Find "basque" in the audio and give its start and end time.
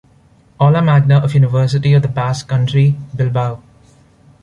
2.07-2.47